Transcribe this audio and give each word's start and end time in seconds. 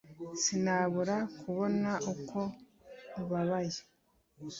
Sinabura 0.43 1.17
kubona 1.39 1.89
ko 2.29 2.41
ubabaye 3.21 3.79